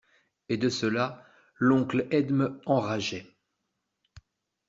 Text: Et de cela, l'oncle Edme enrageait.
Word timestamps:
Et 0.49 0.57
de 0.57 0.67
cela, 0.67 1.23
l'oncle 1.59 2.07
Edme 2.09 2.59
enrageait. 2.65 3.31